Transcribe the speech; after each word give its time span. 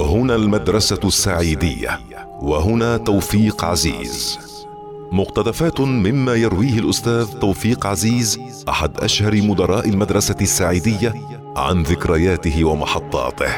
هنا 0.00 0.34
المدرسة 0.34 1.00
السعيدية 1.04 2.00
وهنا 2.40 2.96
توفيق 2.96 3.64
عزيز. 3.64 4.38
مقتطفات 5.12 5.80
مما 5.80 6.34
يرويه 6.34 6.78
الأستاذ 6.78 7.26
توفيق 7.38 7.86
عزيز 7.86 8.38
أحد 8.68 9.00
أشهر 9.00 9.42
مدراء 9.42 9.88
المدرسة 9.88 10.36
السعيدية 10.40 11.14
عن 11.56 11.82
ذكرياته 11.82 12.64
ومحطاته. 12.64 13.52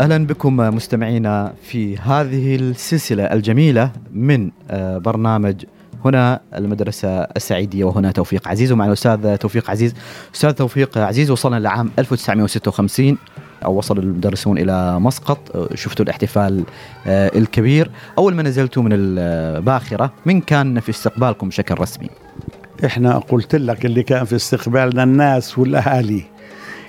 أهلا 0.00 0.26
بكم 0.26 0.56
مستمعينا 0.56 1.54
في 1.62 1.98
هذه 1.98 2.56
السلسلة 2.56 3.24
الجميلة 3.24 3.92
من 4.12 4.50
آه، 4.70 4.98
برنامج 4.98 5.64
هنا 6.06 6.40
المدرسة 6.56 7.08
السعيدية 7.08 7.84
وهنا 7.84 8.10
توفيق 8.10 8.48
عزيز 8.48 8.72
ومع 8.72 8.86
الأستاذ 8.86 9.36
توفيق 9.36 9.70
عزيز. 9.70 9.94
أستاذ 10.34 10.52
توفيق 10.52 10.98
عزيز 10.98 11.30
وصلنا 11.30 11.56
لعام 11.56 11.90
1956 11.98 13.18
أو 13.64 13.78
وصل 13.78 13.98
المدرسون 13.98 14.58
إلى 14.58 15.00
مسقط. 15.00 15.70
شفتوا 15.74 16.04
الاحتفال 16.04 16.64
آه، 17.06 17.30
الكبير. 17.38 17.90
أول 18.18 18.34
ما 18.34 18.42
نزلتوا 18.42 18.82
من 18.82 18.90
الباخرة 18.92 20.12
من 20.26 20.40
كان 20.40 20.80
في 20.80 20.90
استقبالكم 20.90 21.48
بشكل 21.48 21.74
رسمي؟ 21.80 22.08
إحنا 22.84 23.18
قلت 23.18 23.54
لك 23.56 23.86
اللي 23.86 24.02
كان 24.02 24.24
في 24.24 24.36
استقبالنا 24.36 25.02
الناس 25.02 25.58
والأهالي 25.58 26.22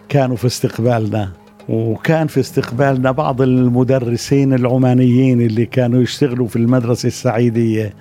كانوا 0.09 0.35
في 0.35 0.45
استقبالنا 0.45 1.31
وكان 1.69 2.27
في 2.27 2.39
استقبالنا 2.39 3.11
بعض 3.11 3.41
المدرسين 3.41 4.53
العمانيين 4.53 5.41
اللي 5.41 5.65
كانوا 5.65 6.01
يشتغلوا 6.01 6.47
في 6.47 6.55
المدرسة 6.55 7.07
السعيدية. 7.07 7.93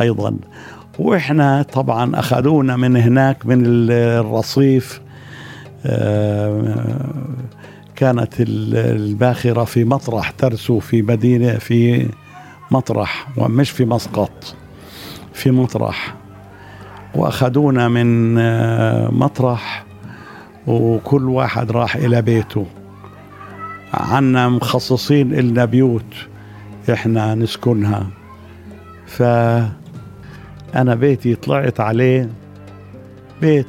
أيضا. 0.00 0.36
وإحنا 0.98 1.62
طبعا 1.62 2.18
أخذونا 2.18 2.76
من 2.76 2.96
هناك 2.96 3.46
من 3.46 3.62
الرصيف 3.90 5.00
آه، 5.86 7.00
كانت 7.96 8.34
الباخرة 8.40 9.64
في 9.64 9.84
مطرح 9.84 10.30
ترسو 10.30 10.78
في 10.78 11.02
مدينة 11.02 11.52
في 11.52 12.08
مطرح 12.70 13.28
ومش 13.36 13.70
في 13.70 13.84
مسقط 13.84 14.54
في 15.32 15.50
مطرح. 15.50 16.14
وأخذونا 17.14 17.88
من 17.88 18.38
آه، 18.38 19.10
مطرح 19.10 19.84
وكل 20.66 21.28
واحد 21.28 21.70
راح 21.70 21.96
إلى 21.96 22.22
بيته. 22.22 22.66
عنا 23.94 24.48
مخصصين 24.48 25.32
لنا 25.34 25.64
بيوت 25.64 26.14
إحنا 26.92 27.34
نسكنها. 27.34 28.06
ف 29.06 29.22
أنا 30.74 30.94
بيتي 30.94 31.34
طلعت 31.34 31.80
عليه 31.80 32.30
بيت 33.40 33.66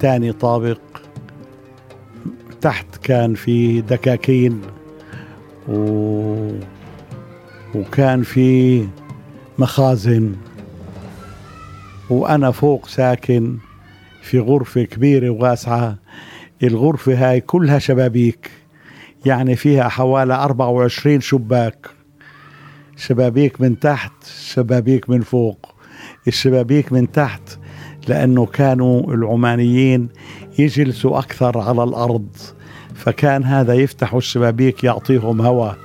تاني 0.00 0.32
طابق. 0.32 0.78
تحت 2.60 2.96
كان 3.02 3.34
في 3.34 3.80
دكاكين 3.80 4.60
و... 5.68 6.50
وكان 7.74 8.22
في 8.22 8.86
مخازن. 9.58 10.34
وأنا 12.10 12.50
فوق 12.50 12.86
ساكن 12.86 13.58
في 14.22 14.38
غرفة 14.38 14.82
كبيرة 14.82 15.30
وواسعة. 15.30 15.98
الغرفة 16.62 17.30
هاي 17.30 17.40
كلها 17.40 17.78
شبابيك 17.78 18.50
يعني 19.26 19.56
فيها 19.56 19.88
حوالي 19.88 20.34
24 20.34 21.20
شباك. 21.20 21.86
شبابيك 22.96 23.60
من 23.60 23.78
تحت 23.78 24.12
شبابيك 24.44 25.10
من 25.10 25.20
فوق. 25.20 25.73
الشبابيك 26.28 26.92
من 26.92 27.12
تحت 27.12 27.58
لأنه 28.08 28.46
كانوا 28.46 29.14
العمانيين 29.14 30.08
يجلسوا 30.58 31.18
أكثر 31.18 31.58
على 31.58 31.84
الأرض. 31.84 32.28
فكان 32.94 33.44
هذا 33.44 33.74
يفتحوا 33.74 34.18
الشبابيك 34.18 34.84
يعطيهم 34.84 35.42
هواء 35.42 35.76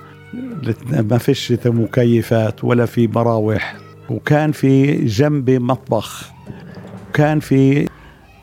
ما 0.92 1.18
فيش 1.18 1.54
مكيفات 1.66 2.64
ولا 2.64 2.86
في 2.86 3.08
مراوح. 3.08 3.76
وكان 4.10 4.52
في 4.52 5.06
جنبي 5.06 5.60
مطبخ. 5.60 6.32
وكان 7.10 7.40
في 7.40 7.88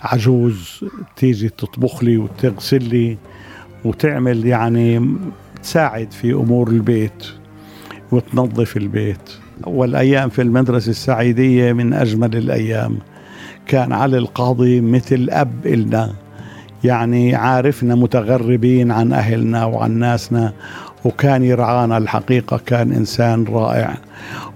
عجوز 0.01 0.85
تيجي 1.17 1.49
تطبخ 1.49 2.05
لي 2.05 2.17
وتغسل 2.17 2.85
لي 2.85 3.19
وتعمل 3.85 4.47
يعني 4.47 5.17
تساعد 5.63 6.13
في 6.13 6.33
أمور 6.33 6.69
البيت 6.69 7.27
وتنظف 8.13 8.77
البيت. 8.77 9.46
والايام 9.65 10.29
في 10.29 10.43
المدرسة 10.43 10.91
السعيدية 10.91 11.73
من 11.73 11.93
أجمل 11.93 12.37
الأيام. 12.37 12.99
كان 13.67 13.93
علي 13.93 14.19
القاضي 14.19 14.81
مثل 14.81 15.29
أب 15.31 15.67
إلنا. 15.67 16.13
يعني 16.85 17.35
عارفنا 17.35 17.95
متغربين 17.95 18.91
عن 18.91 19.13
أهلنا 19.13 19.65
وعن 19.65 19.99
ناسنا 19.99 20.53
وكان 21.05 21.43
يرعانا 21.43 21.99
الحقيقة 21.99 22.61
كان 22.67 22.93
إنسان 22.93 23.45
رائع. 23.45 23.97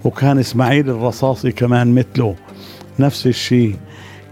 وكان 0.03 0.37
إسماعيل 0.37 0.89
الرصاصي 0.89 1.51
كمان 1.51 1.95
مثله. 1.95 2.35
نفس 2.99 3.27
الشيء. 3.27 3.75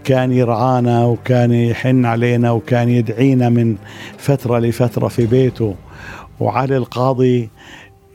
كان 0.04 0.32
يرعانا 0.32 1.04
وكان 1.04 1.52
يحن 1.52 2.04
علينا 2.04 2.50
وكان 2.50 2.88
يدعينا 2.88 3.48
من 3.48 3.76
فترة 4.18 4.58
لفترة 4.58 5.08
في 5.08 5.26
بيته. 5.26 5.74
وعلي 6.40 6.76
القاضي 6.76 7.50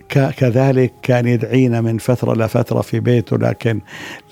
كذلك 0.09 0.93
كان 1.01 1.27
يدعينا 1.27 1.81
من 1.81 1.97
فترة 1.97 2.33
لفترة 2.33 2.81
في 2.81 2.99
بيته 2.99 3.37
لكن 3.37 3.81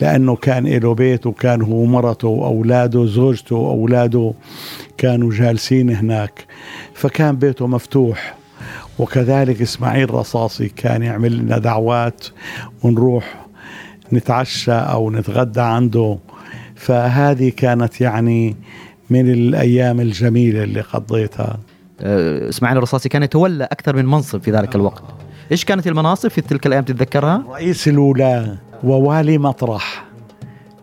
لأنه 0.01 0.35
كان 0.35 0.67
له 0.67 0.93
بيت 0.93 1.25
وكان 1.25 1.61
هو 1.61 1.85
مرته 1.85 2.27
وأولاده 2.27 3.05
زوجته 3.05 3.55
وأولاده 3.55 4.33
كانوا 4.97 5.31
جالسين 5.31 5.89
هناك. 5.89 6.45
فكان 6.93 7.35
بيته 7.35 7.67
مفتوح. 7.67 8.35
وكذلك 8.99 9.61
إسماعيل 9.61 10.13
رصاصي 10.13 10.69
كان 10.69 11.03
يعمل 11.03 11.37
لنا 11.37 11.57
دعوات 11.57 12.25
ونروح 12.83 13.45
نتعشى 14.13 14.71
أو 14.71 15.11
نتغدى 15.11 15.61
عنده. 15.61 16.17
فهذه 16.75 17.49
كانت 17.49 18.01
يعني 18.01 18.55
من 19.09 19.31
الأيام 19.31 20.01
الجميلة 20.01 20.63
اللي 20.63 20.81
قضيتها. 20.81 21.59
أه، 22.01 22.49
إسماعيل 22.49 22.77
الرصاصي 22.77 23.09
كان 23.09 23.23
يتولى 23.23 23.63
أكثر 23.63 23.95
من 23.95 24.05
منصب 24.05 24.41
في 24.41 24.51
ذلك 24.51 24.75
الوقت. 24.75 25.22
إيش 25.51 25.65
كانت 25.65 25.87
المناصب 25.87 26.29
في 26.29 26.41
تلك 26.41 26.65
الأيام 26.65 26.83
تتذكرها؟ 26.83 27.43
رئيس 27.49 27.87
الولاة 27.87 28.57
ووالي 28.83 29.37
مطرح. 29.37 30.05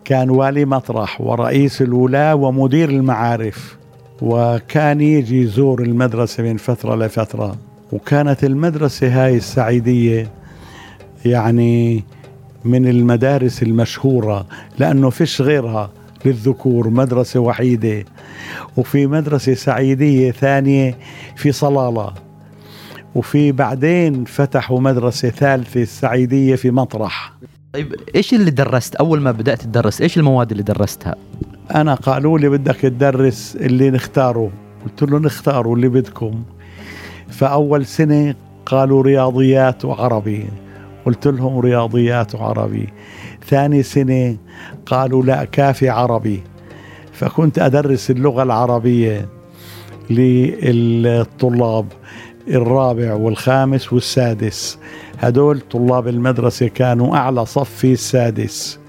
كان 0.05 0.29
والي 0.29 0.65
مطرح 0.65 1.21
ورئيس 1.21 1.81
الولاة 1.81 2.35
ومدير 2.35 2.89
المعارف 2.89 3.77
وكان 4.21 5.01
يجي 5.01 5.41
يزور 5.41 5.81
المدرسة 5.81 6.43
من 6.43 6.57
فترة 6.57 6.95
لفترة. 6.95 7.55
وكانت 7.91 8.43
المدرسة 8.43 9.25
هاي 9.25 9.37
السعيدية 9.37 10.31
يعني 11.25 12.03
من 12.65 12.87
المدارس 12.87 13.63
المشهورة 13.63 14.45
لأنه 14.79 15.09
فيش 15.09 15.41
غيرها 15.41 15.89
للذكور 16.25 16.89
مدرسة 16.89 17.39
وحيدة. 17.39 18.05
وفي 18.77 19.07
مدرسة 19.07 19.53
سعيدية 19.53 20.31
ثانية 20.31 20.97
في 21.35 21.51
صلالة. 21.51 22.13
وفي 23.15 23.51
بعدين 23.51 24.25
فتحوا 24.25 24.79
مدرسة 24.79 25.29
ثالثة 25.29 25.81
السعيدية 25.81 26.55
في 26.55 26.71
مطرح. 26.71 27.33
طيب 27.73 27.95
إيش 28.15 28.33
اللي 28.33 28.51
درست؟ 28.51 28.95
أول 28.95 29.21
ما 29.21 29.31
بدأت 29.31 29.61
تدرس 29.61 30.01
إيش 30.01 30.17
المواد 30.17 30.51
اللي 30.51 30.63
درستها؟ 30.63 31.15
أنا 31.75 31.93
قالوا 31.95 32.39
لي 32.39 32.49
بدك 32.49 32.75
تدرس 32.75 33.57
اللي 33.61 33.89
نختاره. 33.89 34.51
قلت 34.85 35.03
له 35.03 35.19
نختاروا 35.19 35.75
اللي 35.75 35.87
بدكم. 35.89 36.43
فأول 37.29 37.85
سنة 37.85 38.35
قالوا 38.65 39.03
رياضيات 39.03 39.85
وعربي. 39.85 40.45
قلت 41.05 41.27
لهم 41.27 41.59
رياضيات 41.59 42.35
وعربي. 42.35 42.89
ثاني 43.47 43.83
سنة 43.83 44.37
قالوا 44.85 45.23
لا 45.23 45.45
كافي 45.45 45.89
عربي. 45.89 46.43
فكنت 47.13 47.59
أدرس 47.59 48.11
اللغة 48.11 48.43
العربية 48.43 49.29
للطلاب. 50.09 51.85
الرابع 52.47 53.13
والخامس 53.13 53.93
والسادس. 53.93 54.77
هدول 55.19 55.59
طلاب 55.59 56.07
المدرسة 56.07 56.67
كانوا 56.67 57.15
أعلى 57.17 57.45
صف 57.45 57.69
في 57.69 57.93
السادس. 57.93 58.79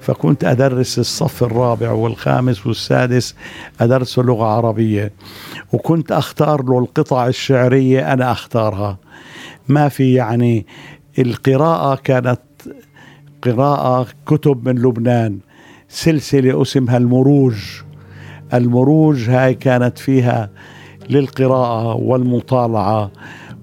فكنت 0.00 0.44
أدرس 0.44 0.98
الصف 0.98 1.42
الرابع 1.42 1.90
والخامس 1.90 2.66
والسادس 2.66 3.34
أدرس 3.80 4.18
لغة 4.18 4.44
عربية 4.44 5.12
وكنت 5.72 6.12
أختار 6.12 6.62
له 6.62 6.78
القطع 6.78 7.26
الشعرية 7.26 8.12
أنا 8.12 8.32
أختارها. 8.32 8.98
ما 9.68 9.88
في 9.88 10.14
يعني 10.14 10.66
القراءة 11.18 11.94
كانت 12.04 12.40
قراءة 13.42 14.06
كتب 14.26 14.68
من 14.68 14.78
لبنان 14.78 15.38
سلسلة 15.88 16.62
اسمها 16.62 16.96
المروج. 16.96 17.54
المروج 18.54 19.30
هاي 19.30 19.54
كانت 19.54 19.98
فيها 19.98 20.50
للقراءة 21.10 21.94
والمطالعة 21.94 23.10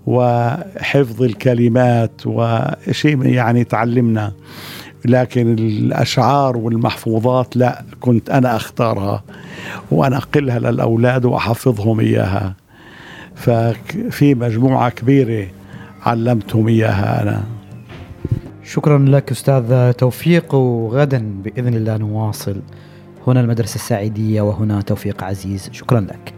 وحفظ 0.07 1.23
الكلمات 1.23 2.21
وشيء 2.25 3.25
يعني 3.25 3.63
تعلمنا. 3.63 4.31
لكن 5.05 5.53
الأشعار 5.53 6.57
والمحفوظات 6.57 7.57
لا 7.57 7.83
كنت 7.99 8.29
أنا 8.29 8.55
أختارها 8.55 9.23
وأنقلها 9.91 10.59
للأولاد 10.59 11.25
وأحفظهم 11.25 11.99
إياها. 11.99 12.55
ففي 13.35 14.35
مجموعة 14.35 14.89
كبيرة 14.89 15.47
علمتهم 16.05 16.67
إياها 16.67 17.23
أنا. 17.23 17.43
شكرا 18.63 18.97
لك 18.97 19.31
أستاذ 19.31 19.91
توفيق 19.91 20.55
وغدا 20.55 21.41
بإذن 21.43 21.73
الله 21.73 21.97
نواصل 21.97 22.61
هنا 23.27 23.39
المدرسة 23.41 23.75
السعيدية 23.75 24.41
وهنا 24.41 24.81
توفيق 24.81 25.23
عزيز. 25.23 25.69
شكرا 25.71 25.99
لك. 25.99 26.37